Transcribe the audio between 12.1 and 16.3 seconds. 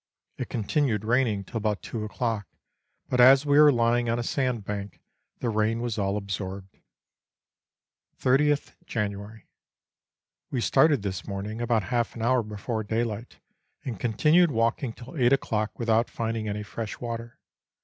an hour before daylight and continued walking till eight o'clock without